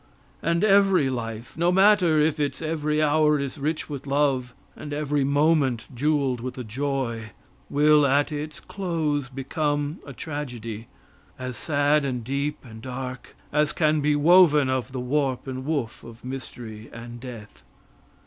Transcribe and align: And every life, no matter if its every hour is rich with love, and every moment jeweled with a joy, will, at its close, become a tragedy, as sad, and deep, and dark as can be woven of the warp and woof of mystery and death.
And 0.41 0.63
every 0.63 1.11
life, 1.11 1.55
no 1.55 1.71
matter 1.71 2.19
if 2.19 2.39
its 2.39 2.59
every 2.59 3.03
hour 3.03 3.39
is 3.39 3.59
rich 3.59 3.87
with 3.87 4.07
love, 4.07 4.55
and 4.75 4.93
every 4.95 5.23
moment 5.23 5.85
jeweled 5.93 6.39
with 6.41 6.57
a 6.57 6.63
joy, 6.63 7.25
will, 7.69 8.07
at 8.07 8.31
its 8.31 8.59
close, 8.59 9.29
become 9.29 9.99
a 10.03 10.11
tragedy, 10.11 10.87
as 11.37 11.55
sad, 11.55 12.03
and 12.03 12.23
deep, 12.23 12.65
and 12.65 12.81
dark 12.81 13.35
as 13.53 13.73
can 13.73 14.01
be 14.01 14.15
woven 14.15 14.69
of 14.71 14.91
the 14.91 14.99
warp 14.99 15.45
and 15.45 15.65
woof 15.65 16.03
of 16.03 16.25
mystery 16.25 16.89
and 16.91 17.19
death. 17.19 17.63